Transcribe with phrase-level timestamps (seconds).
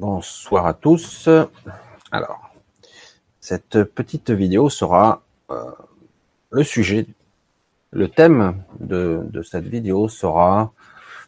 [0.00, 1.28] Bonsoir à tous.
[2.12, 2.52] Alors,
[3.40, 5.72] cette petite vidéo sera euh,
[6.50, 7.04] le sujet,
[7.90, 10.72] le thème de, cette vidéo sera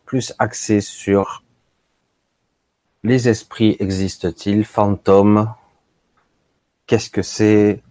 [0.07, 1.43] plus axé sur
[3.03, 5.53] les esprits existent-ils, fantômes,
[6.87, 7.83] qu'est-ce que c'est?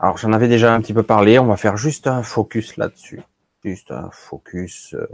[0.00, 3.22] Alors j'en avais déjà un petit peu parlé, on va faire juste un focus là-dessus,
[3.62, 4.94] juste un focus.
[4.94, 5.06] Euh,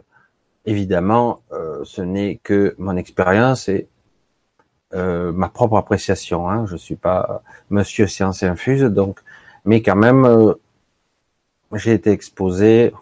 [0.64, 3.86] évidemment, euh, ce n'est que mon expérience et
[4.94, 6.48] euh, ma propre appréciation.
[6.48, 6.66] Hein.
[6.66, 9.20] Je suis pas Monsieur Science Infuse, donc,
[9.64, 10.54] mais quand même, euh,
[11.72, 12.92] j'ai été exposé,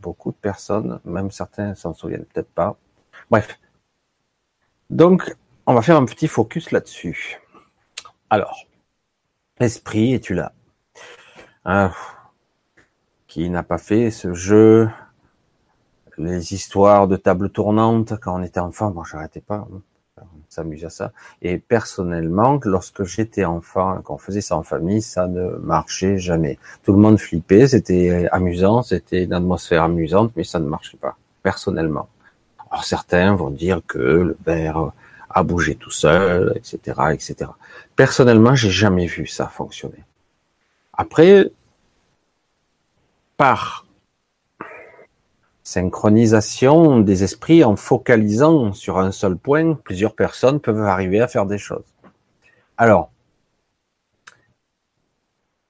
[0.00, 2.76] beaucoup de personnes, même certains s'en souviennent peut-être pas.
[3.30, 3.58] Bref.
[4.88, 5.34] Donc,
[5.66, 7.40] on va faire un petit focus là-dessus.
[8.30, 8.66] Alors,
[9.60, 10.52] l'esprit, es-tu là?
[11.64, 11.92] Hein,
[13.26, 14.88] Qui n'a pas fait ce jeu?
[16.18, 19.66] Les histoires de table tournante quand on était enfant, bon, j'arrêtais pas.
[19.72, 19.82] Hein
[20.52, 21.12] s'amuse à ça.
[21.40, 26.58] Et personnellement, lorsque j'étais enfant, quand on faisait ça en famille, ça ne marchait jamais.
[26.82, 31.16] Tout le monde flippait, c'était amusant, c'était une atmosphère amusante, mais ça ne marchait pas,
[31.42, 32.08] personnellement.
[32.70, 34.92] Alors certains vont dire que le verre
[35.30, 36.76] a bougé tout seul, etc.,
[37.12, 37.50] etc.
[37.96, 40.04] Personnellement, j'ai jamais vu ça fonctionner.
[40.92, 41.50] Après,
[43.38, 43.86] par
[45.72, 51.46] synchronisation des esprits en focalisant sur un seul point, plusieurs personnes peuvent arriver à faire
[51.46, 51.94] des choses.
[52.76, 53.10] Alors,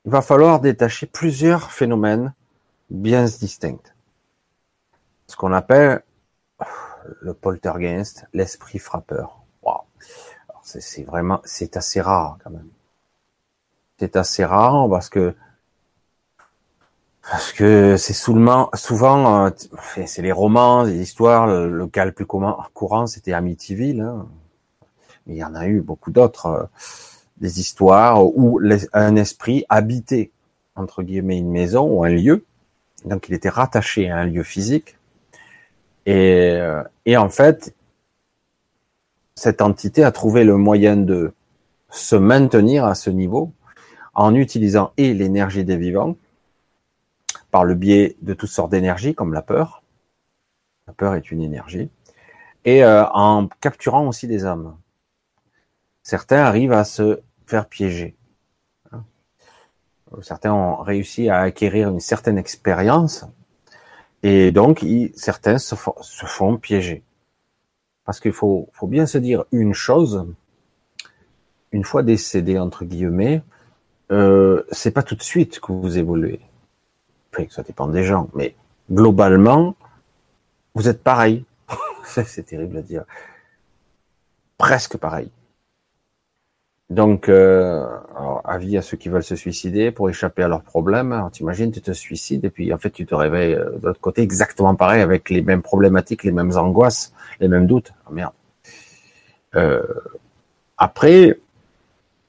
[0.04, 2.34] il va falloir détacher plusieurs phénomènes
[2.90, 3.92] bien distincts.
[5.28, 6.02] Ce qu'on appelle
[7.20, 9.38] le poltergeist, l'esprit frappeur.
[10.64, 12.68] C'est vraiment, c'est assez rare quand même.
[13.98, 15.34] C'est assez rare parce que
[17.30, 19.50] parce que c'est souvent, souvent, euh,
[20.06, 21.46] c'est les romans, les histoires.
[21.46, 24.00] Le, cas le plus courant, c'était Amityville.
[24.00, 24.26] Hein.
[25.26, 26.64] Mais il y en a eu beaucoup d'autres, euh,
[27.38, 28.60] des histoires où
[28.92, 30.30] un esprit habitait
[30.74, 32.44] entre guillemets une maison ou un lieu.
[33.04, 34.96] Donc il était rattaché à un lieu physique.
[36.06, 37.74] Et, euh, et en fait,
[39.36, 41.32] cette entité a trouvé le moyen de
[41.88, 43.52] se maintenir à ce niveau
[44.14, 46.16] en utilisant et l'énergie des vivants
[47.52, 49.84] par le biais de toutes sortes d'énergies, comme la peur.
[50.88, 51.90] La peur est une énergie.
[52.64, 54.76] Et euh, en capturant aussi des âmes.
[56.02, 58.16] Certains arrivent à se faire piéger.
[58.90, 59.04] Hein.
[60.22, 63.26] Certains ont réussi à acquérir une certaine expérience.
[64.22, 64.84] Et donc,
[65.14, 67.02] certains se font, piéger.
[68.04, 70.26] Parce qu'il faut, bien se dire une chose.
[71.70, 73.42] Une fois décédé, entre guillemets,
[74.10, 76.40] euh, c'est pas tout de suite que vous évoluez
[77.50, 78.54] ça dépend des gens, mais
[78.90, 79.74] globalement,
[80.74, 81.44] vous êtes pareil.
[82.04, 83.04] c'est terrible à dire.
[84.58, 85.30] Presque pareil.
[86.90, 87.86] Donc, euh,
[88.44, 91.28] avis à ceux qui veulent se suicider pour échapper à leurs problèmes.
[91.32, 94.20] T'imagines, tu te suicides et puis en fait, tu te réveilles euh, de l'autre côté
[94.20, 97.94] exactement pareil avec les mêmes problématiques, les mêmes angoisses, les mêmes doutes.
[98.06, 98.34] Oh, merde.
[99.54, 99.82] Euh,
[100.76, 101.38] après,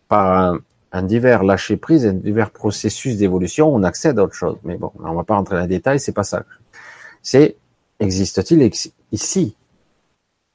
[0.07, 0.59] par un
[1.01, 4.57] divers lâcher prise, un divers processus d'évolution, on accède à autre chose.
[4.63, 6.43] Mais bon, on va pas rentrer dans les détails, c'est pas ça.
[7.21, 7.57] C'est
[7.99, 8.69] existe-t-il
[9.11, 9.55] ici,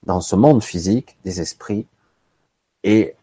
[0.07, 1.87] dans ce monde physique, des esprits
[2.85, 3.15] et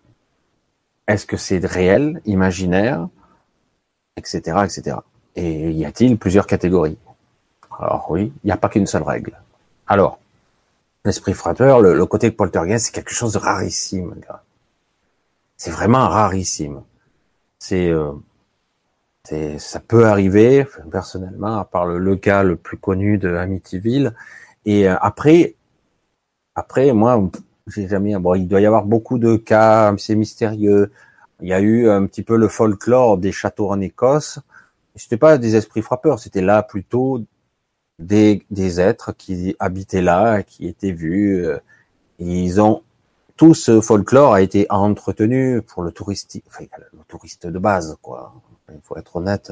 [1.08, 3.08] est-ce que c'est réel, imaginaire,
[4.18, 4.98] etc., etc.
[5.36, 6.98] Et y a-t-il plusieurs catégories?
[7.80, 9.40] Alors oui, il n'y a pas qu'une seule règle.
[9.88, 10.20] Alors,
[11.04, 14.16] l'esprit frappeur, le, le côté poltergeist, c'est quelque chose de rarissime.
[15.58, 16.82] C'est vraiment rarissime.
[17.72, 18.12] Euh,
[19.24, 24.14] c'est, ça peut arriver, personnellement, à part le, cas le plus connu de Amityville.
[24.66, 25.56] Et euh, après,
[26.56, 27.30] après, moi,
[27.68, 28.18] j'ai jamais.
[28.18, 30.92] Bon, il doit y avoir beaucoup de cas, c'est mystérieux.
[31.42, 34.40] Il y a eu un petit peu le folklore des châteaux en Écosse.
[34.96, 37.22] C'était pas des esprits frappeurs, c'était là plutôt
[38.00, 41.46] des, des êtres qui habitaient là, qui étaient vus.
[41.46, 41.58] Euh,
[42.20, 42.84] ils ont
[43.38, 48.34] tout ce folklore a été entretenu pour le touriste, enfin, le touriste de base, quoi.
[48.70, 49.52] Il faut être honnête.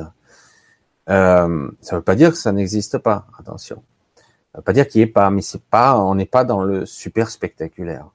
[1.10, 3.28] Euh, ça veut pas dire que ça n'existe pas.
[3.38, 3.84] Attention.
[4.52, 6.64] Ça veut pas dire qu'il n'y ait pas, mais c'est pas, on n'est pas dans
[6.64, 8.08] le super spectaculaire.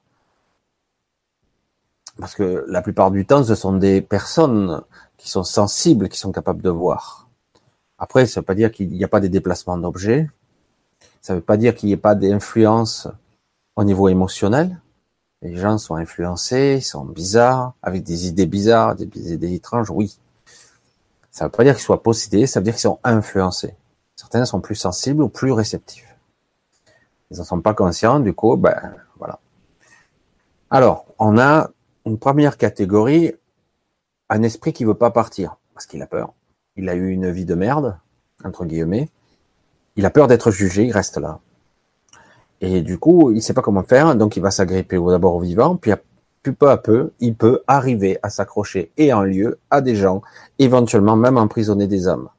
[2.19, 4.81] Parce que la plupart du temps, ce sont des personnes
[5.17, 7.29] qui sont sensibles, qui sont capables de voir.
[7.97, 10.29] Après, ça veut pas dire qu'il n'y a pas des déplacements d'objets.
[11.21, 13.07] Ça veut pas dire qu'il n'y ait pas d'influence
[13.75, 14.79] au niveau émotionnel
[15.41, 20.19] les gens sont influencés, ils sont bizarres, avec des idées bizarres, des idées étranges, oui.
[21.31, 23.75] Ça ne veut pas dire qu'ils soient possédés, ça veut dire qu'ils sont influencés.
[24.15, 26.13] Certains sont plus sensibles ou plus réceptifs.
[27.31, 29.39] Ils n'en sont pas conscients, du coup, ben voilà.
[30.69, 31.69] Alors, on a
[32.05, 33.33] une première catégorie,
[34.29, 36.33] un esprit qui veut pas partir parce qu'il a peur.
[36.75, 37.97] Il a eu une vie de merde,
[38.43, 39.09] entre guillemets.
[39.95, 41.39] Il a peur d'être jugé, il reste là.
[42.61, 45.75] Et du coup, il sait pas comment faire, donc il va s'agripper d'abord au vivant,
[45.75, 45.91] puis
[46.53, 50.21] peu à peu, il peut arriver à s'accrocher et en lieu à des gens,
[50.57, 52.29] éventuellement même emprisonner des âmes.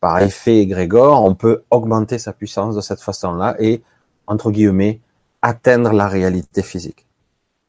[0.00, 3.82] Par effet Grégor, on peut augmenter sa puissance de cette façon-là et,
[4.26, 5.00] entre guillemets,
[5.42, 7.06] atteindre la réalité physique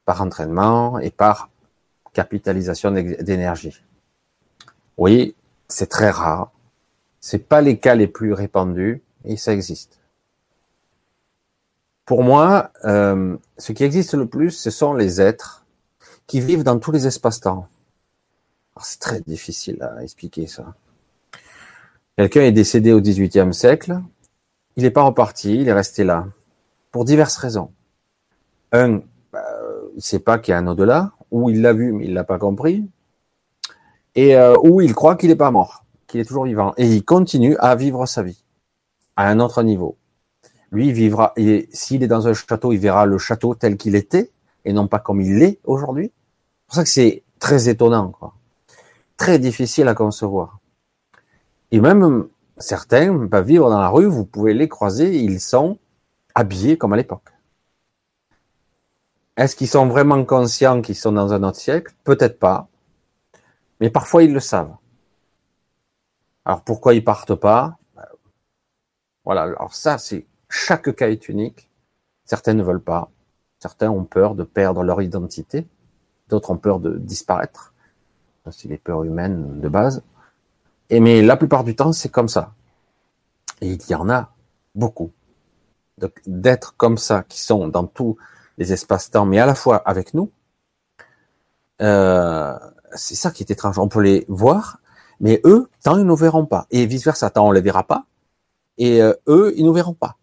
[0.06, 1.50] par entraînement et par
[2.13, 3.81] capitalisation d'énergie.
[4.97, 5.35] Oui,
[5.68, 6.51] c'est très rare.
[7.19, 10.00] C'est pas les cas les plus répandus et ça existe.
[12.05, 15.65] Pour moi, euh, ce qui existe le plus, ce sont les êtres
[16.27, 17.67] qui vivent dans tous les espaces-temps.
[18.81, 20.73] C'est très difficile à expliquer ça.
[22.17, 24.01] Quelqu'un est décédé au XVIIIe siècle,
[24.75, 26.27] il n'est pas reparti, il est resté là,
[26.91, 27.71] pour diverses raisons.
[28.71, 29.01] Un,
[29.31, 29.44] bah,
[29.94, 32.13] il ne sait pas qu'il y a un au-delà, ou il l'a vu mais il
[32.13, 32.88] l'a pas compris,
[34.15, 37.03] et euh, ou il croit qu'il n'est pas mort, qu'il est toujours vivant, et il
[37.03, 38.44] continue à vivre sa vie
[39.15, 39.97] à un autre niveau.
[40.73, 41.33] Lui, vivra,
[41.71, 44.31] s'il est dans un château, il verra le château tel qu'il était,
[44.65, 46.11] et non pas comme il l'est aujourd'hui.
[46.11, 48.33] C'est pour ça que c'est très étonnant, quoi.
[49.15, 50.57] Très difficile à concevoir.
[51.69, 52.27] Et même
[52.57, 55.77] certains peuvent vivre dans la rue, vous pouvez les croiser, ils sont
[56.33, 57.29] habillés comme à l'époque.
[59.37, 61.93] Est-ce qu'ils sont vraiment conscients qu'ils sont dans un autre siècle?
[62.03, 62.67] Peut-être pas.
[63.79, 64.75] Mais parfois ils le savent.
[66.45, 67.77] Alors pourquoi ils partent pas?
[69.23, 71.67] Voilà, alors ça c'est chaque cas est unique.
[72.25, 73.09] Certains ne veulent pas.
[73.59, 75.67] Certains ont peur de perdre leur identité.
[76.29, 77.73] D'autres ont peur de disparaître.
[78.51, 80.03] C'est les peurs humaines de base.
[80.91, 82.53] Et mais la plupart du temps, c'est comme ça.
[83.61, 84.31] Et il y en a
[84.75, 85.11] beaucoup.
[86.27, 88.17] D'être comme ça, qui sont dans tous
[88.59, 90.31] les espaces-temps, mais à la fois avec nous,
[91.81, 92.57] euh,
[92.94, 93.79] c'est ça qui est étrange.
[93.79, 94.79] On peut les voir,
[95.19, 96.67] mais eux, tant ils ne nous verront pas.
[96.69, 98.06] Et vice-versa, tant on les verra pas.
[98.77, 100.17] Et euh, eux, ils nous verront pas.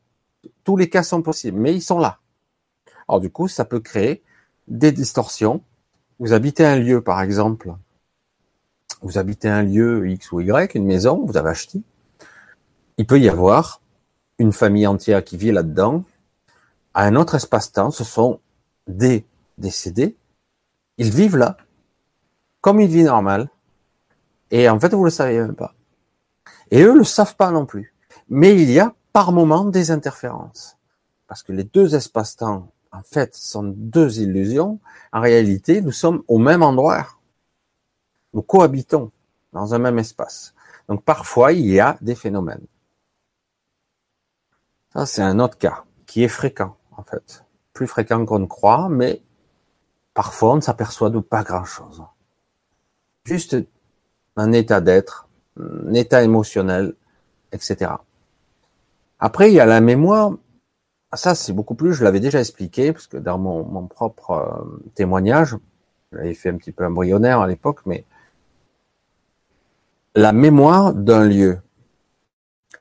[0.65, 2.19] Tous les cas sont possibles, mais ils sont là.
[3.09, 4.23] Alors du coup, ça peut créer
[4.69, 5.63] des distorsions.
[6.19, 7.75] Vous habitez un lieu, par exemple,
[9.03, 11.81] vous habitez un lieu X ou Y, une maison, vous avez acheté.
[12.99, 13.81] Il peut y avoir
[14.39, 16.05] une famille entière qui vit là-dedans.
[16.93, 18.41] À un autre espace-temps, ce sont
[18.87, 19.25] des
[19.57, 20.17] décédés.
[20.99, 21.57] Ils vivent là,
[22.61, 23.49] comme une vie normale.
[24.51, 25.75] Et en fait, vous le savez même pas.
[26.71, 27.95] Et eux le savent pas non plus.
[28.29, 30.77] Mais il y a par moment des interférences.
[31.27, 34.81] Parce que les deux espaces-temps, en fait, sont deux illusions.
[35.13, 37.07] En réalité, nous sommes au même endroit.
[38.33, 39.13] Nous cohabitons
[39.53, 40.55] dans un même espace.
[40.89, 42.67] Donc parfois, il y a des phénomènes.
[44.93, 47.45] Ça, c'est un autre cas qui est fréquent, en fait.
[47.73, 49.23] Plus fréquent qu'on ne croit, mais
[50.15, 52.03] parfois, on ne s'aperçoit de pas grand-chose.
[53.25, 53.57] Juste
[54.37, 56.95] un état d'être, un état émotionnel,
[57.53, 57.93] etc.
[59.21, 60.33] Après, il y a la mémoire.
[61.13, 65.57] Ça, c'est beaucoup plus, je l'avais déjà expliqué, parce que dans mon, propre euh, témoignage,
[66.13, 68.05] j'avais fait un petit peu embryonnaire à l'époque, mais
[70.15, 71.61] la mémoire d'un lieu.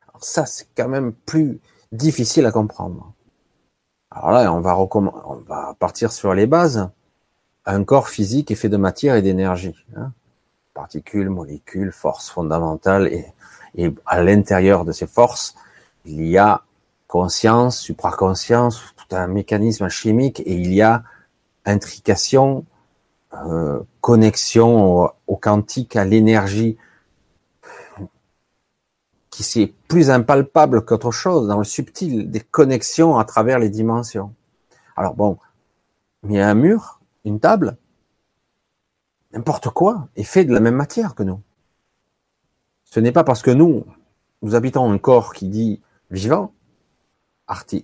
[0.07, 1.59] Alors ça, c'est quand même plus
[1.91, 3.13] difficile à comprendre.
[4.11, 6.89] Alors là, on va, on va partir sur les bases.
[7.65, 9.75] Un corps physique est fait de matière et d'énergie.
[9.95, 10.11] Hein.
[10.73, 13.07] Particules, molécules, forces fondamentales.
[13.75, 15.55] Et à l'intérieur de ces forces,
[16.09, 16.63] il y a
[17.07, 21.03] conscience, supraconscience, tout un mécanisme chimique et il y a
[21.65, 22.65] intrication,
[23.33, 26.77] euh, connexion au, quantique, à l'énergie,
[29.29, 34.33] qui c'est plus impalpable qu'autre chose, dans le subtil, des connexions à travers les dimensions.
[34.95, 35.37] Alors bon,
[36.23, 37.77] mais un mur, une table,
[39.31, 41.41] n'importe quoi, est fait de la même matière que nous.
[42.83, 43.85] Ce n'est pas parce que nous,
[44.41, 46.53] nous habitons un corps qui dit vivant,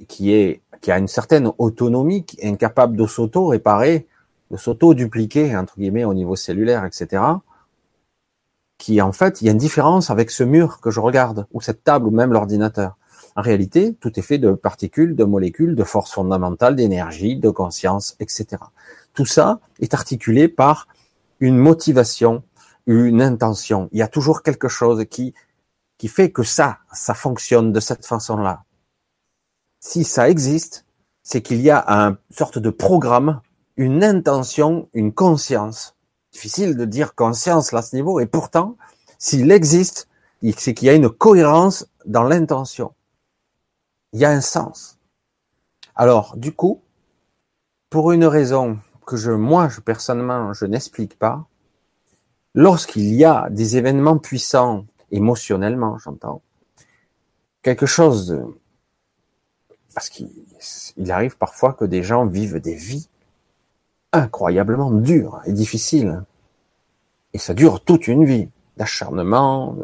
[0.07, 4.07] qui est qui a une certaine autonomie, qui est incapable de s'auto-réparer,
[4.51, 7.23] de s'auto-dupliquer entre guillemets au niveau cellulaire, etc.
[8.77, 11.61] Qui en fait, il y a une différence avec ce mur que je regarde, ou
[11.61, 12.97] cette table, ou même l'ordinateur.
[13.35, 18.15] En réalité, tout est fait de particules, de molécules, de forces fondamentales, d'énergie, de conscience,
[18.19, 18.61] etc.
[19.13, 20.87] Tout ça est articulé par
[21.39, 22.43] une motivation,
[22.85, 23.89] une intention.
[23.91, 25.33] Il y a toujours quelque chose qui
[25.97, 28.63] qui fait que ça, ça fonctionne de cette façon-là.
[29.79, 30.85] Si ça existe,
[31.23, 33.41] c'est qu'il y a une sorte de programme,
[33.77, 35.95] une intention, une conscience.
[36.31, 38.77] Difficile de dire conscience là, à ce niveau, et pourtant,
[39.17, 40.07] s'il existe,
[40.57, 42.93] c'est qu'il y a une cohérence dans l'intention.
[44.13, 44.99] Il y a un sens.
[45.95, 46.81] Alors, du coup,
[47.89, 51.47] pour une raison que je, moi, je, personnellement, je n'explique pas,
[52.53, 56.41] lorsqu'il y a des événements puissants, émotionnellement, j'entends,
[57.61, 58.43] quelque chose de,
[59.93, 63.07] parce qu'il arrive parfois que des gens vivent des vies
[64.11, 66.23] incroyablement dures et difficiles.
[67.33, 69.75] Et ça dure toute une vie d'acharnement,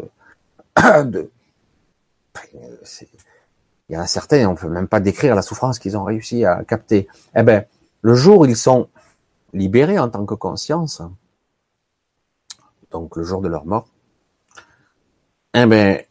[0.78, 1.32] de,
[2.54, 6.46] il y en a certains, on peut même pas décrire la souffrance qu'ils ont réussi
[6.46, 7.08] à capter.
[7.36, 7.66] Eh ben,
[8.02, 8.90] le jour où ils sont
[9.54, 11.02] libérés en tant que conscience,
[12.90, 13.88] donc le jour de leur mort,
[15.54, 16.02] eh ben,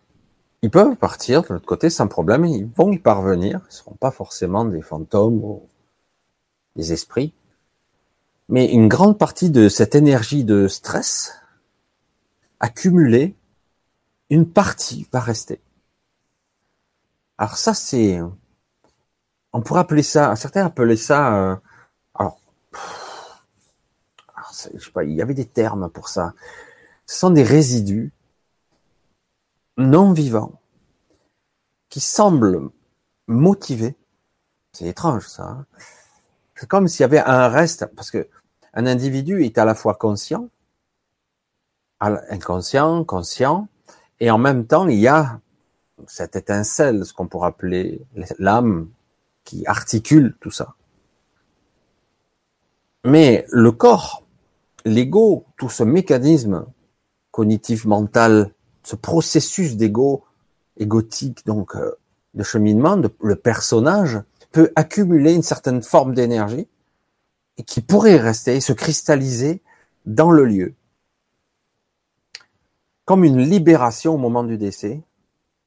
[0.63, 4.11] ils peuvent partir de l'autre côté sans problème, ils vont y parvenir, ils seront pas
[4.11, 5.67] forcément des fantômes ou
[6.77, 7.33] des esprits,
[8.49, 11.41] mais une grande partie de cette énergie de stress
[12.59, 13.35] accumulée,
[14.29, 15.61] une partie va rester.
[17.39, 18.21] Alors ça, c'est,
[19.53, 21.57] on pourrait appeler ça, certains appelaient ça, euh,
[22.15, 22.39] alors,
[24.75, 26.35] je sais pas, il y avait des termes pour ça.
[27.07, 28.13] Ce sont des résidus
[29.77, 30.61] non vivants
[31.89, 32.71] qui semblent
[33.27, 33.97] motivés.
[34.73, 35.45] C'est étrange ça.
[35.45, 35.67] Hein.
[36.55, 38.29] c'est comme s'il y avait un reste, parce que
[38.73, 40.49] un individu est à la fois conscient,
[42.01, 43.69] inconscient, conscient,
[44.21, 45.41] et en même temps il y a
[46.07, 48.01] cette étincelle, ce qu'on pourrait appeler
[48.39, 48.89] l'âme
[49.45, 50.75] qui articule tout ça.
[53.05, 54.25] Mais le corps,
[54.85, 56.67] l'ego, tout ce mécanisme
[57.31, 60.25] cognitif mental, ce processus d'ego,
[60.77, 61.93] égotique, donc euh,
[62.35, 64.21] de cheminement, le personnage
[64.53, 66.69] peut accumuler une certaine forme d'énergie
[67.57, 69.63] et qui pourrait rester, se cristalliser
[70.07, 70.75] dans le lieu.
[73.05, 75.03] Comme une libération au moment du décès,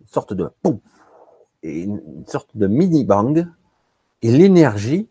[0.05, 0.79] sorte de pouf,
[1.61, 3.47] et une sorte de mini bang,
[4.21, 5.09] et l'énergie,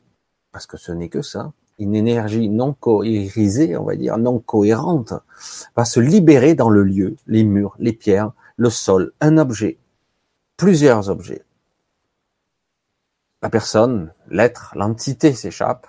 [0.50, 5.14] parce que ce n'est que ça, une énergie non cohérisée, on va dire, non cohérente,
[5.76, 9.78] va se libérer dans le lieu, les murs, les pierres, le sol, un objet,
[10.56, 11.44] plusieurs objets.
[13.42, 15.86] La personne, l'être, l'entité s'échappe,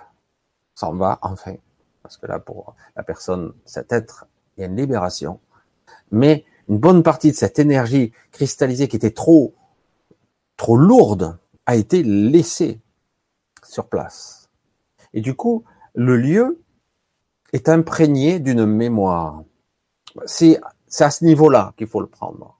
[0.74, 1.54] s'en va enfin,
[2.02, 4.26] parce que là, pour la personne, cet être,
[4.56, 5.40] il y a une libération.
[6.10, 9.54] Mais une bonne partie de cette énergie cristallisée qui était trop,
[10.56, 12.80] trop lourde a été laissée
[13.62, 14.50] sur place.
[15.12, 15.64] Et du coup,
[15.94, 16.60] le lieu
[17.52, 19.42] est imprégné d'une mémoire.
[20.26, 20.60] C'est,
[20.98, 22.58] à ce niveau-là qu'il faut le prendre.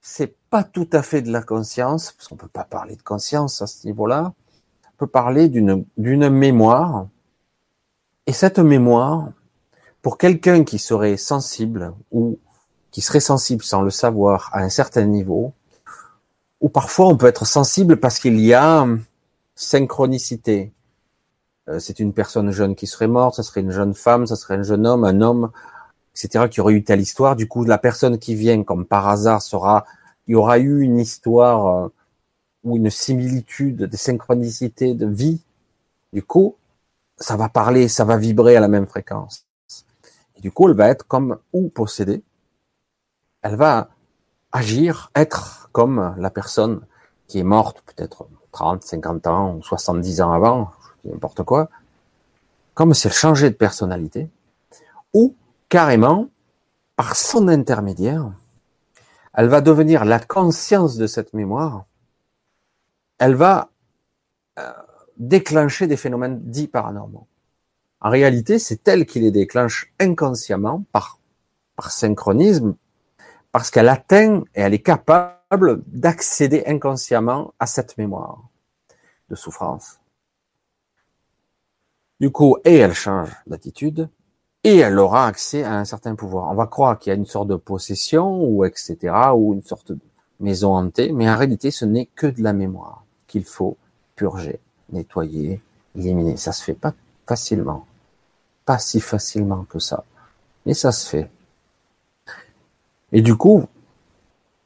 [0.00, 3.62] C'est pas tout à fait de la conscience, parce qu'on peut pas parler de conscience
[3.62, 4.32] à ce niveau-là.
[4.86, 7.06] On peut parler d'une, d'une mémoire.
[8.26, 9.30] Et cette mémoire,
[10.02, 12.38] pour quelqu'un qui serait sensible ou
[12.90, 15.52] qui serait sensible sans le savoir à un certain niveau,
[16.60, 18.86] ou parfois on peut être sensible parce qu'il y a
[19.54, 20.72] synchronicité.
[21.70, 24.56] Euh, c'est une personne jeune qui serait morte, ça serait une jeune femme, ça serait
[24.56, 25.50] un jeune homme, un homme,
[26.14, 27.36] etc., qui aurait eu telle histoire.
[27.36, 29.84] Du coup, la personne qui vient, comme par hasard, sera,
[30.26, 31.88] il y aura eu une histoire euh,
[32.64, 35.40] ou une similitude de synchronicité de vie.
[36.12, 36.56] Du coup,
[37.16, 39.46] ça va parler, ça va vibrer à la même fréquence.
[40.36, 42.22] Et du coup, elle va être comme ou possédée,
[43.42, 43.90] elle va
[44.52, 46.80] agir, être comme la personne
[47.28, 50.70] qui est morte peut-être 30, 50 ans ou 70 ans avant,
[51.04, 51.68] n'importe quoi,
[52.74, 54.28] comme si elle changeait de personnalité,
[55.12, 55.34] ou
[55.68, 56.28] carrément,
[56.96, 58.32] par son intermédiaire,
[59.34, 61.84] elle va devenir la conscience de cette mémoire,
[63.18, 63.70] elle va
[64.58, 64.72] euh,
[65.16, 67.26] déclencher des phénomènes dits paranormaux.
[68.00, 71.18] En réalité, c'est elle qui les déclenche inconsciemment par,
[71.76, 72.74] par synchronisme,
[73.52, 78.48] parce qu'elle atteint et elle est capable d'accéder inconsciemment à cette mémoire
[79.28, 79.99] de souffrance.
[82.20, 84.08] Du coup, et elle change d'attitude,
[84.62, 86.50] et elle aura accès à un certain pouvoir.
[86.50, 88.96] On va croire qu'il y a une sorte de possession, ou etc.,
[89.34, 89.98] ou une sorte de
[90.38, 93.76] maison hantée, mais en réalité, ce n'est que de la mémoire qu'il faut
[94.16, 94.60] purger,
[94.92, 95.62] nettoyer,
[95.96, 96.36] éliminer.
[96.36, 96.92] Ça se fait pas
[97.26, 97.86] facilement.
[98.66, 100.04] Pas si facilement que ça.
[100.66, 101.30] Mais ça se fait.
[103.12, 103.64] Et du coup,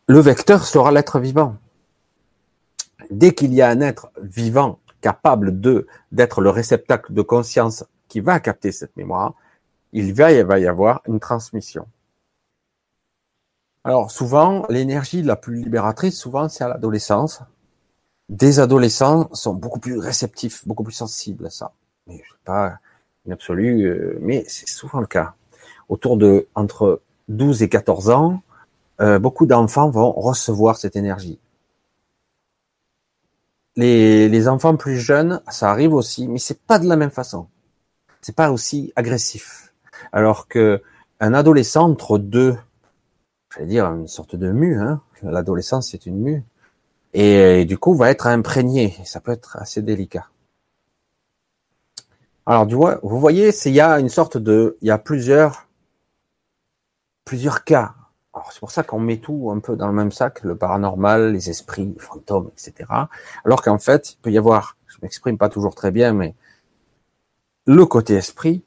[0.07, 1.57] le vecteur sera l'être vivant.
[3.11, 8.21] Dès qu'il y a un être vivant capable de d'être le réceptacle de conscience qui
[8.21, 9.35] va capter cette mémoire,
[9.93, 11.87] il va y avoir une transmission.
[13.85, 17.43] Alors souvent, l'énergie la plus libératrice, souvent, c'est à l'adolescence.
[18.31, 21.73] Des adolescents sont beaucoup plus réceptifs, beaucoup plus sensibles à ça.
[22.07, 22.79] Mais pas
[23.27, 25.35] une absolue, euh, mais c'est souvent le cas.
[25.91, 28.43] Autour de entre 12 et 14 ans,
[29.03, 31.39] euh, beaucoup d'enfants vont recevoir cette énergie.
[33.77, 37.49] Les, enfants plus jeunes, ça arrive aussi, mais c'est pas de la même façon.
[38.21, 39.73] c'est pas aussi agressif.
[40.13, 40.81] Alors que
[41.21, 42.57] un adolescent entre deux,
[43.53, 46.45] j'allais dire une sorte de mue, hein, l'adolescence c'est une mue,
[47.15, 48.97] et, du coup va être imprégné.
[49.05, 50.29] Ça peut être assez délicat.
[52.47, 55.67] Alors du vous voyez, il y a une sorte de, il y a plusieurs,
[57.25, 57.95] plusieurs cas.
[58.35, 61.33] Alors c'est pour ça qu'on met tout un peu dans le même sac, le paranormal,
[61.33, 62.91] les esprits, les fantômes, etc.
[63.45, 66.35] Alors qu'en fait, il peut y avoir, je m'exprime pas toujours très bien, mais
[67.67, 68.63] le côté esprit,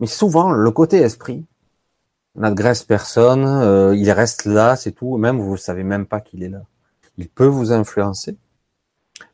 [0.00, 1.46] mais souvent le côté esprit
[2.34, 5.16] n'agresse personne, euh, il reste là, c'est tout.
[5.16, 6.62] Même vous ne savez même pas qu'il est là.
[7.16, 8.36] Il peut vous influencer,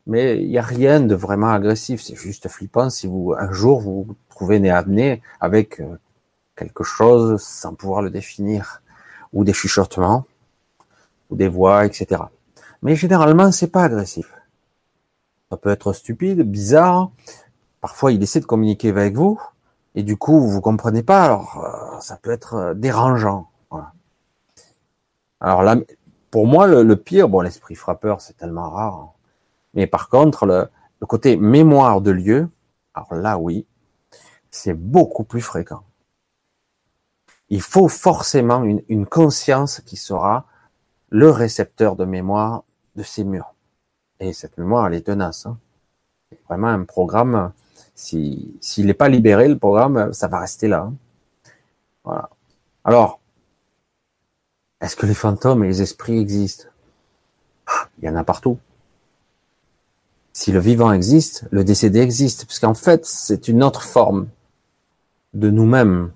[0.05, 2.01] mais il n'y a rien de vraiment agressif.
[2.03, 5.97] C'est juste flippant si vous un jour vous trouvez né à nez avec euh,
[6.55, 8.80] quelque chose sans pouvoir le définir,
[9.33, 10.25] ou des chuchotements,
[11.29, 12.21] ou des voix, etc.
[12.81, 14.33] Mais généralement, c'est pas agressif.
[15.49, 17.11] Ça peut être stupide, bizarre.
[17.81, 19.39] Parfois, il essaie de communiquer avec vous,
[19.95, 23.47] et du coup vous comprenez pas, alors euh, ça peut être euh, dérangeant.
[25.43, 25.75] Alors là,
[26.29, 29.09] pour moi, le, pire, bon, l'esprit frappeur, c'est tellement rare, hein.
[29.73, 30.69] mais par contre, le,
[31.07, 32.47] côté mémoire de lieu,
[32.93, 33.65] alors là, oui,
[34.51, 35.81] c'est beaucoup plus fréquent.
[37.51, 40.45] Il faut forcément une, conscience qui sera
[41.09, 42.63] le récepteur de mémoire
[42.95, 43.53] de ces murs.
[44.19, 45.45] Et cette mémoire, elle est tenace.
[45.45, 45.57] Hein.
[46.47, 47.51] Vraiment un programme
[47.93, 50.83] s'il n'est pas libéré, le programme, ça va rester là.
[50.83, 50.93] Hein.
[52.03, 52.29] Voilà.
[52.83, 53.19] Alors,
[54.79, 56.65] est-ce que les fantômes et les esprits existent?
[57.99, 58.57] Il y en a partout.
[60.33, 64.29] Si le vivant existe, le décédé existe, parce qu'en fait, c'est une autre forme
[65.33, 66.11] de nous-mêmes.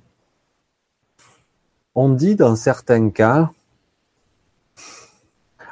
[1.95, 3.51] On dit dans certains cas,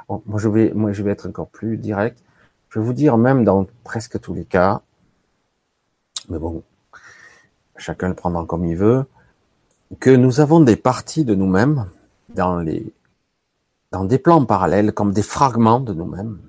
[0.07, 2.23] moi je vais, être encore plus direct.
[2.69, 4.81] Je vais vous dire même dans presque tous les cas,
[6.29, 6.63] mais bon,
[7.75, 9.05] chacun le prendra comme il veut,
[9.99, 11.87] que nous avons des parties de nous-mêmes
[12.29, 16.39] dans des plans parallèles comme des fragments de nous-mêmes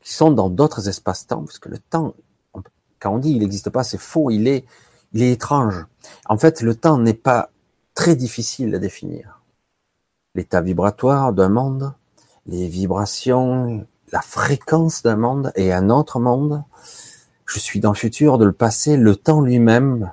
[0.00, 2.14] qui sont dans d'autres espaces-temps parce que le temps
[2.98, 4.64] quand on dit il n'existe pas c'est faux il est
[5.12, 5.84] il est étrange
[6.24, 7.50] en fait le temps n'est pas
[7.94, 9.42] très difficile à définir
[10.34, 11.94] l'état vibratoire d'un monde
[12.46, 16.64] les vibrations la fréquence d'un monde et un autre monde
[17.50, 20.12] je suis dans le futur, de le passé, le temps lui-même.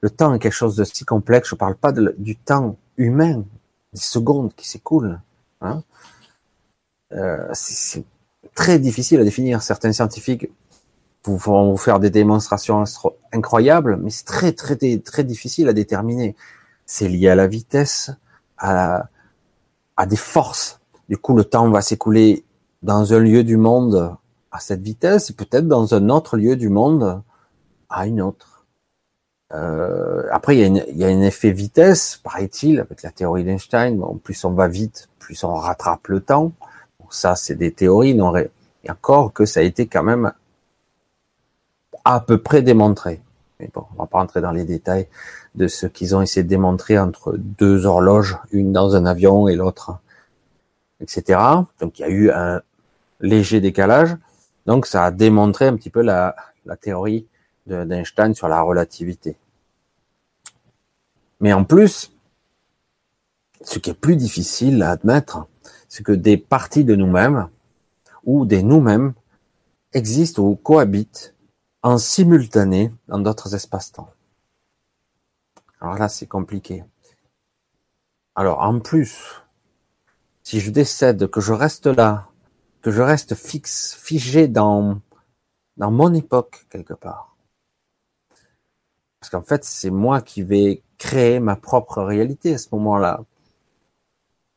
[0.00, 1.50] Le temps est quelque chose de si complexe.
[1.50, 3.44] Je ne parle pas du temps humain,
[3.92, 5.20] des secondes qui s'écoulent.
[5.60, 5.82] Hein.
[7.12, 8.04] Euh, c'est
[8.54, 9.62] très difficile à définir.
[9.62, 10.50] Certains scientifiques
[11.26, 12.84] vont vous faire des démonstrations
[13.32, 16.34] incroyables, mais c'est très très très difficile à déterminer.
[16.86, 18.10] C'est lié à la vitesse,
[18.58, 19.08] à,
[19.96, 20.80] à des forces.
[21.08, 22.44] Du coup, le temps va s'écouler
[22.82, 24.16] dans un lieu du monde
[24.52, 27.22] à cette vitesse et peut-être dans un autre lieu du monde
[27.88, 28.66] à une autre.
[29.52, 33.96] Euh, après, il y, y, a un effet vitesse, paraît-il, avec la théorie d'Einstein.
[33.98, 36.52] Bon, plus on va vite, plus on rattrape le temps.
[37.10, 38.14] Ça, c'est des théories.
[38.14, 38.50] Non, et
[38.90, 40.32] encore que ça a été quand même
[42.04, 43.22] à peu près démontré.
[43.64, 45.08] Mais bon, on va pas rentrer dans les détails
[45.54, 49.56] de ce qu'ils ont essayé de démontrer entre deux horloges, une dans un avion et
[49.56, 49.98] l'autre,
[51.00, 51.40] etc.
[51.80, 52.60] Donc il y a eu un
[53.20, 54.16] léger décalage.
[54.66, 56.36] Donc ça a démontré un petit peu la,
[56.82, 57.26] théorie
[57.66, 59.36] d'Einstein sur la relativité.
[61.40, 62.12] Mais en plus,
[63.62, 65.46] ce qui est plus difficile à admettre,
[65.88, 67.48] c'est que des parties de nous-mêmes
[68.24, 69.14] ou des nous-mêmes
[69.94, 71.33] existent ou cohabitent
[71.84, 74.08] en simultané dans d'autres espaces-temps.
[75.82, 76.82] Alors là, c'est compliqué.
[78.34, 79.42] Alors en plus,
[80.42, 82.30] si je décède, que je reste là,
[82.80, 84.98] que je reste fixe, figé dans,
[85.76, 87.36] mon époque quelque part.
[89.20, 93.24] Parce qu'en fait, c'est moi qui vais créer ma propre réalité à ce moment-là.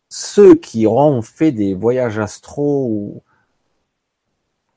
[0.07, 3.21] Ceux qui auront fait des voyages astraux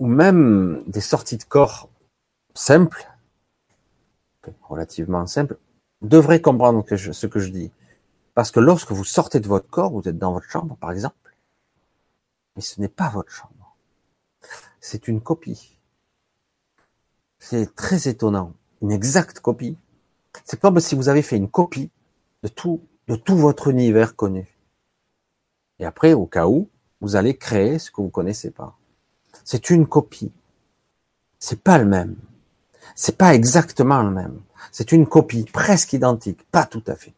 [0.01, 1.89] ou même des sorties de corps
[2.55, 3.11] simples,
[4.63, 5.59] relativement simples,
[6.03, 7.71] devraient comprendre ce que je dis.
[8.35, 11.17] Parce que lorsque vous sortez de votre corps, vous êtes dans votre chambre, par exemple,
[12.57, 13.77] mais ce n'est pas votre chambre.
[14.81, 15.77] C'est une copie.
[17.39, 18.55] C'est très étonnant.
[18.83, 19.77] Une exacte copie.
[20.45, 21.91] C'est comme si vous avez fait une copie
[22.43, 24.57] de tout, de tout votre univers connu.
[25.79, 26.69] Et après, au cas où,
[27.01, 28.77] vous allez créer ce que vous connaissez pas.
[29.45, 30.33] C'est une copie.
[31.39, 32.17] C'est pas le même.
[32.95, 34.41] C'est pas exactement le même.
[34.73, 37.15] C'est une copie presque identique, pas tout à fait.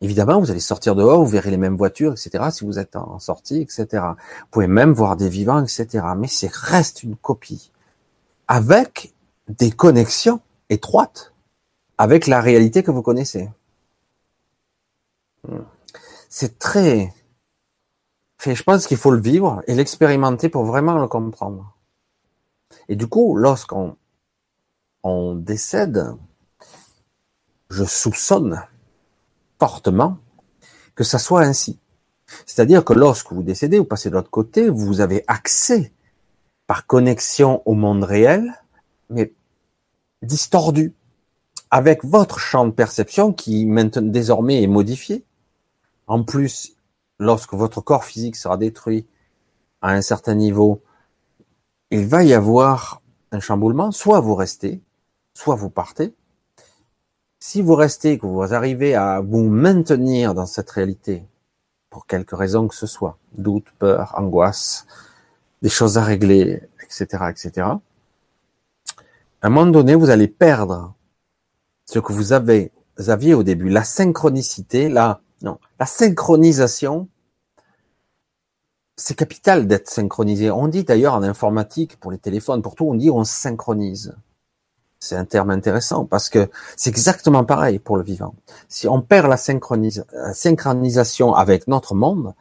[0.00, 2.44] Évidemment, vous allez sortir dehors, vous verrez les mêmes voitures, etc.
[2.50, 3.86] Si vous êtes en sortie, etc.
[3.92, 6.04] Vous pouvez même voir des vivants, etc.
[6.16, 7.70] Mais c'est reste une copie
[8.48, 9.14] avec
[9.48, 11.32] des connexions étroite
[11.98, 13.48] avec la réalité que vous connaissez.
[16.28, 17.12] C'est très,
[18.44, 21.76] je pense qu'il faut le vivre et l'expérimenter pour vraiment le comprendre.
[22.88, 23.96] Et du coup, lorsqu'on
[25.02, 26.14] on décède,
[27.70, 28.62] je soupçonne
[29.58, 30.18] fortement
[30.94, 31.78] que ça soit ainsi.
[32.46, 35.92] C'est-à-dire que lorsque vous décédez, vous passez de l'autre côté, vous avez accès
[36.66, 38.52] par connexion au monde réel,
[39.10, 39.32] mais
[40.22, 40.94] distordu,
[41.70, 45.24] avec votre champ de perception qui maintenant désormais est modifié.
[46.06, 46.76] En plus,
[47.18, 49.06] lorsque votre corps physique sera détruit
[49.80, 50.82] à un certain niveau,
[51.90, 54.82] il va y avoir un chamboulement, soit vous restez,
[55.34, 56.14] soit vous partez.
[57.40, 61.24] Si vous restez, que vous arrivez à vous maintenir dans cette réalité,
[61.90, 64.86] pour quelque raison que ce soit, doute, peur, angoisse,
[65.60, 67.66] des choses à régler, etc., etc.,
[69.42, 70.94] à un moment donné, vous allez perdre
[71.84, 77.08] ce que vous avez, vous aviez au début, la synchronicité, la, non, la synchronisation.
[78.96, 80.52] C'est capital d'être synchronisé.
[80.52, 84.14] On dit d'ailleurs en informatique, pour les téléphones, pour tout, on dit on synchronise.
[85.02, 88.36] C'est un terme intéressant parce que c'est exactement pareil pour le vivant.
[88.68, 92.34] Si on perd la, synchronisation avec notre monde,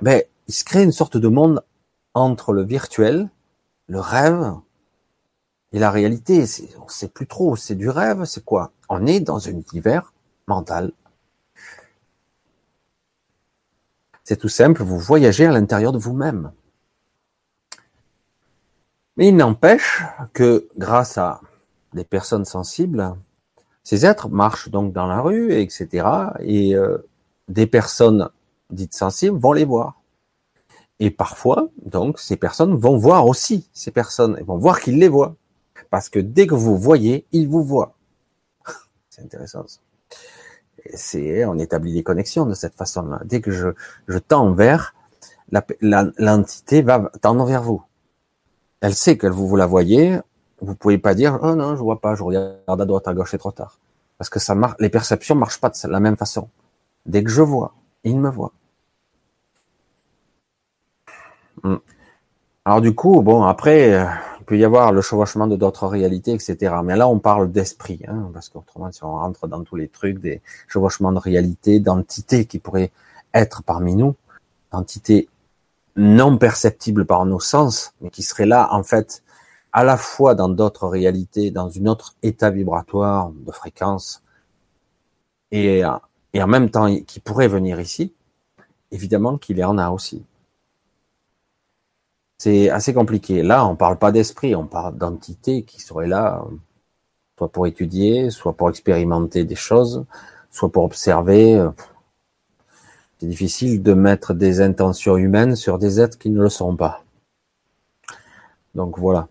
[0.00, 1.62] ben, il se crée une sorte de monde
[2.14, 3.28] entre le virtuel,
[3.88, 4.54] le rêve
[5.72, 6.46] et la réalité.
[6.82, 7.54] On sait plus trop.
[7.54, 8.72] C'est du rêve, c'est quoi?
[8.88, 10.14] On est dans un univers
[10.46, 10.92] mental.
[14.24, 14.82] C'est tout simple.
[14.82, 16.50] Vous voyagez à l'intérieur de vous-même.
[19.18, 20.02] Mais il n'empêche
[20.32, 21.42] que grâce à
[21.96, 23.16] des personnes sensibles,
[23.82, 26.06] ces êtres marchent donc dans la rue, etc.
[26.40, 26.98] Et euh,
[27.48, 28.30] des personnes
[28.70, 30.00] dites sensibles vont les voir.
[30.98, 35.08] Et parfois, donc, ces personnes vont voir aussi ces personnes, ils vont voir qu'ils les
[35.08, 35.36] voient.
[35.90, 37.94] Parce que dès que vous voyez, ils vous voient.
[39.10, 39.64] C'est intéressant.
[40.94, 43.20] C'est, on établit des connexions de cette façon-là.
[43.24, 44.94] Dès que je, tends vers,
[45.80, 47.82] l'entité va tendre vers vous.
[48.80, 50.18] Elle sait que vous la voyez,
[50.60, 53.30] vous pouvez pas dire oh non je vois pas je regarde à droite à gauche
[53.30, 53.78] c'est trop tard.
[54.18, 56.48] Parce que ça marche les perceptions marchent pas de la même façon.
[57.04, 58.52] Dès que je vois il me voit
[61.62, 61.76] hmm.
[62.64, 64.06] alors du coup bon après euh,
[64.40, 68.00] il peut y avoir le chevauchement de d'autres réalités etc mais là on parle d'esprit
[68.08, 72.46] hein, parce qu'autrement si on rentre dans tous les trucs des chevauchements de réalité d'entités
[72.46, 72.92] qui pourraient
[73.34, 74.14] être parmi nous
[74.72, 75.28] d'entités
[75.96, 79.22] non perceptibles par nos sens mais qui seraient là en fait
[79.76, 84.22] à la fois dans d'autres réalités, dans une autre état vibratoire de fréquence,
[85.52, 88.14] et, en même temps qui pourrait venir ici,
[88.90, 90.24] évidemment qu'il y en a aussi.
[92.38, 93.42] C'est assez compliqué.
[93.42, 96.42] Là, on parle pas d'esprit, on parle d'entités qui seraient là,
[97.36, 100.06] soit pour étudier, soit pour expérimenter des choses,
[100.50, 101.68] soit pour observer.
[103.20, 107.04] C'est difficile de mettre des intentions humaines sur des êtres qui ne le sont pas.
[108.74, 109.28] Donc voilà.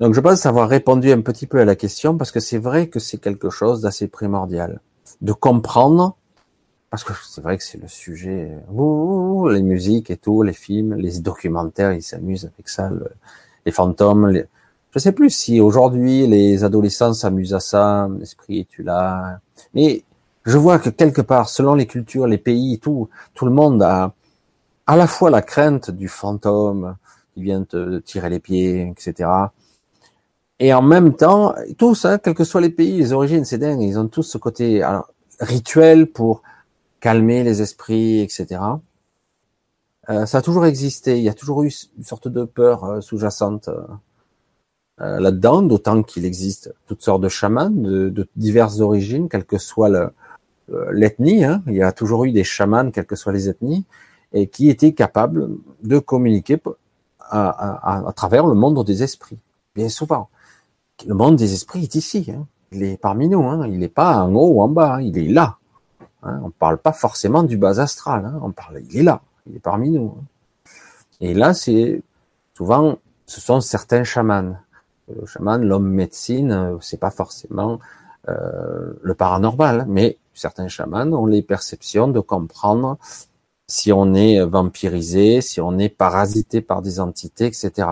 [0.00, 2.88] Donc je pense avoir répondu un petit peu à la question parce que c'est vrai
[2.88, 4.80] que c'est quelque chose d'assez primordial.
[5.20, 6.16] De comprendre,
[6.90, 8.50] parce que c'est vrai que c'est le sujet,
[9.50, 12.90] les musiques et tout, les films, les documentaires, ils s'amusent avec ça,
[13.64, 14.30] les fantômes.
[14.30, 14.46] Les...
[14.90, 19.38] Je sais plus si aujourd'hui les adolescents s'amusent à ça, l'esprit est-tu là.
[19.74, 20.02] Mais
[20.44, 24.12] je vois que quelque part, selon les cultures, les pays, tout, tout le monde a
[24.88, 26.96] à la fois la crainte du fantôme
[27.32, 29.28] qui vient te tirer les pieds, etc
[30.60, 33.82] et en même temps, tous, hein, quels que soient les pays, les origines, c'est dingue,
[33.82, 34.82] ils ont tous ce côté
[35.40, 36.42] rituel pour
[37.00, 38.60] calmer les esprits, etc.
[40.10, 43.00] Euh, ça a toujours existé, il y a toujours eu une sorte de peur euh,
[43.00, 43.82] sous-jacente euh,
[45.00, 49.58] euh, là-dedans, d'autant qu'il existe toutes sortes de chamans de, de diverses origines, quelle que
[49.58, 49.90] soit
[50.92, 51.44] l'ethnie.
[51.44, 51.62] Hein.
[51.66, 53.84] Il y a toujours eu des chamans, quelles que soient les ethnies,
[54.32, 55.48] et qui étaient capables
[55.82, 56.60] de communiquer
[57.18, 59.38] à, à, à travers le monde des esprits,
[59.74, 60.28] bien souvent
[61.06, 62.30] le monde des esprits est ici.
[62.30, 62.46] Hein.
[62.72, 63.44] Il est parmi nous.
[63.44, 63.66] Hein.
[63.66, 64.96] Il n'est pas en haut ou en bas.
[64.96, 65.02] Hein.
[65.02, 65.58] Il est là.
[66.22, 68.32] On parle pas forcément du bas astral.
[68.42, 68.80] On parle.
[68.88, 69.20] Il est là.
[69.46, 70.16] Il est parmi nous.
[71.20, 72.02] Et là, c'est
[72.56, 74.56] souvent, ce sont certains chamans.
[75.14, 77.78] Le chaman, l'homme médecine, euh, c'est pas forcément
[78.30, 82.96] euh, le paranormal, mais certains chamans ont les perceptions de comprendre
[83.66, 87.86] si on est vampirisé, si on est parasité par des entités, etc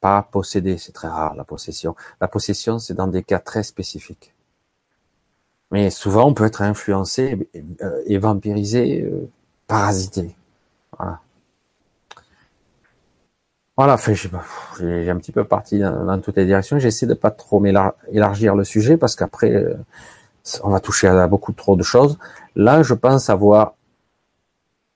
[0.00, 1.96] pas posséder, c'est très rare la possession.
[2.20, 4.34] La possession, c'est dans des cas très spécifiques.
[5.70, 7.48] Mais souvent, on peut être influencé
[8.06, 9.28] et, vampirisé, euh,
[9.66, 10.34] parasité.
[10.96, 11.20] Voilà.
[13.76, 16.80] Voilà, j'ai un petit peu parti dans, toutes les directions.
[16.80, 17.64] J'essaie de pas trop
[18.10, 19.74] élargir le sujet parce qu'après, euh,
[20.64, 22.18] on va toucher à beaucoup trop de choses.
[22.56, 23.74] Là, je pense avoir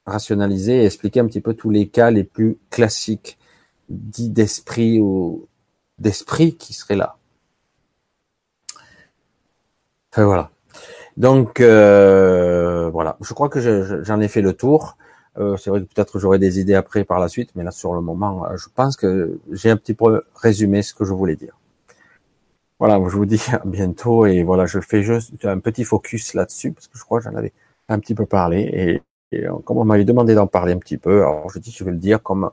[0.05, 3.39] rationalisé et expliqué un petit peu tous les cas les plus classiques
[3.93, 5.49] dits d'esprit ou
[5.99, 7.17] d'esprit qui seraient là.
[10.13, 10.51] Enfin, voilà.
[11.17, 13.61] Donc euh, voilà, je crois que
[14.03, 14.97] j'en ai fait le tour.
[15.39, 17.95] Euh, c'est vrai que peut-être j'aurai des idées après par la suite, mais là sur
[17.95, 21.37] le moment, euh, je pense que j'ai un petit peu résumé ce que je voulais
[21.37, 21.57] dire.
[22.79, 26.73] Voilà, je vous dis à bientôt et voilà, je fais juste un petit focus là-dessus
[26.73, 27.53] parce que je crois que j'en avais
[27.89, 29.03] un petit peu parlé
[29.33, 31.85] et, et comme on m'avait demandé d'en parler un petit peu, alors je dis je
[31.85, 32.51] vais le dire comme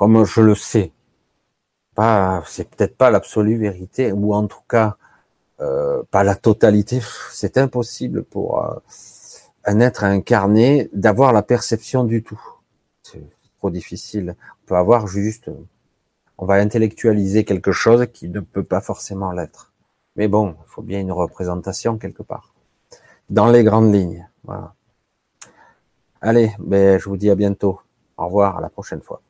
[0.00, 0.92] comme je le sais.
[1.94, 4.96] Pas, c'est peut-être pas l'absolue vérité ou en tout cas
[5.60, 7.02] euh, pas la totalité.
[7.30, 8.78] C'est impossible pour euh,
[9.66, 12.40] un être incarné d'avoir la perception du tout.
[13.02, 13.22] C'est
[13.58, 14.36] trop difficile.
[14.62, 15.50] On peut avoir juste,
[16.38, 19.74] on va intellectualiser quelque chose qui ne peut pas forcément l'être.
[20.16, 22.54] Mais bon, il faut bien une représentation quelque part.
[23.28, 24.26] Dans les grandes lignes.
[24.44, 24.72] Voilà.
[26.22, 27.82] Allez, ben, je vous dis à bientôt.
[28.16, 29.20] Au revoir, à la prochaine fois.